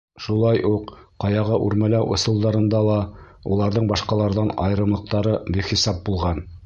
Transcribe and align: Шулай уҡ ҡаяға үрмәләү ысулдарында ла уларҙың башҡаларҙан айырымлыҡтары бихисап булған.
Шулай 0.27 0.61
уҡ 0.69 0.93
ҡаяға 1.23 1.59
үрмәләү 1.65 2.07
ысулдарында 2.17 2.81
ла 2.87 2.97
уларҙың 3.57 3.93
башҡаларҙан 3.93 4.51
айырымлыҡтары 4.65 5.37
бихисап 5.59 6.03
булған. 6.11 6.43